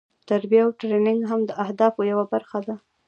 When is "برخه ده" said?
2.33-2.75